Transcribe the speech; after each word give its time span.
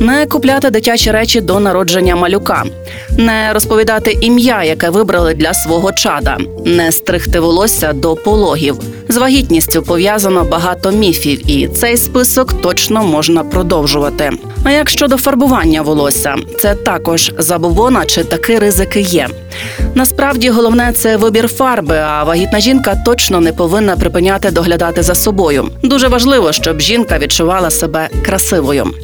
Не 0.00 0.26
купляти 0.26 0.70
дитячі 0.70 1.10
речі 1.10 1.40
до 1.40 1.60
народження 1.60 2.16
малюка, 2.16 2.64
не 3.18 3.52
розповідати 3.52 4.18
ім'я, 4.20 4.64
яке 4.64 4.90
вибрали 4.90 5.34
для 5.34 5.54
свого 5.54 5.92
чада, 5.92 6.38
не 6.64 6.92
стригти 6.92 7.40
волосся 7.40 7.92
до 7.92 8.14
пологів. 8.14 8.76
З 9.08 9.16
вагітністю 9.16 9.82
пов'язано 9.82 10.44
багато 10.44 10.90
міфів, 10.90 11.50
і 11.50 11.68
цей 11.68 11.96
список 11.96 12.62
точно 12.62 13.04
можна 13.04 13.44
продовжувати. 13.44 14.30
А 14.64 14.70
як 14.70 14.88
щодо 14.88 15.16
фарбування 15.16 15.82
волосся, 15.82 16.36
це 16.58 16.74
також 16.74 17.32
забобона 17.38 18.04
чи 18.06 18.24
таки 18.24 18.58
ризики 18.58 19.00
є. 19.00 19.28
Насправді 19.94 20.50
головне 20.50 20.92
це 20.92 21.16
вибір 21.16 21.48
фарби, 21.48 21.96
а 21.96 22.24
вагітна 22.24 22.60
жінка 22.60 22.96
точно 23.04 23.40
не 23.40 23.52
повинна 23.52 23.96
припиняти 23.96 24.50
доглядати 24.50 25.02
за 25.02 25.14
собою. 25.14 25.68
Дуже 25.82 26.08
важливо, 26.08 26.52
щоб 26.52 26.80
жінка 26.80 27.18
відчувала 27.18 27.70
себе 27.70 28.08
красивою. 28.24 28.94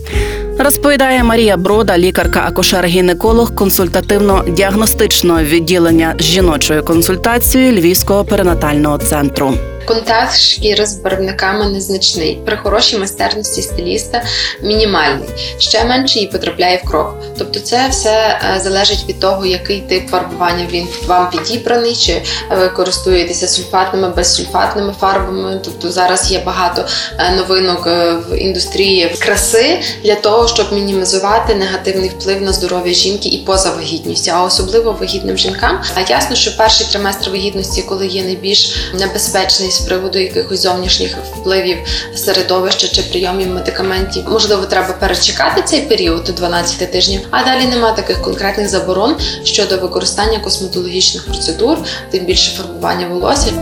Розповідає 0.65 1.25
Марія 1.25 1.57
Брода, 1.57 1.99
лікарка-акушер-гінеколог 1.99 3.55
консультативно-діагностичного 3.55 5.45
відділення 5.45 6.15
з 6.19 6.25
жіночою 6.25 6.85
консультацією 6.85 7.73
Львівського 7.73 8.25
перинатального 8.25 8.99
центру. 8.99 9.55
Контакт 9.87 10.39
шкіри 10.39 10.87
з 10.87 10.95
барвниками 10.95 11.69
незначний. 11.69 12.41
При 12.47 12.57
хорошій 12.57 12.99
майстерності 12.99 13.63
стиліста 13.63 14.23
мінімальний. 14.63 15.29
Ще 15.59 15.85
менше 15.85 16.19
її 16.19 16.31
потрапляє 16.31 16.81
в 16.85 16.89
кров. 16.89 17.07
Тобто, 17.39 17.61
це 17.61 17.89
все 17.91 18.41
е, 18.57 18.61
залежить 18.61 19.05
від 19.09 19.21
того, 19.21 19.47
який 19.47 19.81
тип 19.81 20.09
фарбування 20.09 20.67
він 20.73 20.89
вам 21.07 21.31
підібраний, 21.31 21.97
чи 21.97 22.23
ви 22.51 22.69
користуєтеся 22.69 23.49
сульфатними, 23.49 24.09
безсульфатними 24.09 24.95
фарбами. 25.01 25.61
Тобто 25.65 25.91
зараз 25.91 26.33
є 26.33 26.43
багато 26.47 26.85
е, 27.19 27.35
новинок 27.37 27.87
е, 27.87 28.13
в 28.31 28.39
індустрії 28.39 29.17
краси 29.19 29.81
для 30.05 30.15
того, 30.15 30.49
щоб 30.49 30.73
мінімізувати 30.73 31.55
негативний 31.55 32.09
вплив 32.09 32.43
на 32.43 32.53
здоров'я 32.53 32.95
жінки 32.95 33.29
і 33.29 33.39
поза 33.39 33.71
вагітністю, 33.71 34.33
а 34.35 34.45
особливо 34.45 34.93
вагітним 34.93 35.39
жінкам. 35.39 35.81
А 35.95 36.01
ясно, 36.01 36.37
що 36.37 36.57
перший 36.57 36.87
триместр 36.87 37.31
вагітності, 37.31 37.83
коли 37.83 38.07
є 38.07 38.25
найбільш 38.25 38.77
небезпечний 38.95 39.70
з 39.71 39.81
приводу 39.81 40.19
якихось 40.19 40.63
зовнішніх 40.63 41.17
впливів 41.37 41.79
середовища 42.15 42.89
чи 42.89 43.03
прийомів 43.03 43.49
медикаментів, 43.49 44.25
можливо, 44.29 44.67
треба 44.67 44.93
перечекати 44.93 45.63
цей 45.63 45.81
період 45.81 46.25
до 46.25 46.33
12 46.33 46.93
тижнів. 46.93 47.21
А 47.31 47.45
далі 47.45 47.67
нема 47.67 47.93
таких 47.93 48.23
конкретних 48.23 48.69
заборон 48.69 49.17
щодо 49.45 49.79
використання 49.79 50.39
косметологічних 50.39 51.27
процедур, 51.27 51.79
тим 52.11 52.25
більше 52.25 52.57
фарбування 52.57 53.09
волосся. 53.09 53.53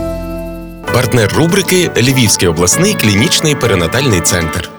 Партнер 0.93 1.33
рубрики 1.33 1.91
Львівський 1.97 2.47
обласний 2.47 2.93
клінічний 2.93 3.55
перинатальний 3.55 4.21
центр. 4.21 4.78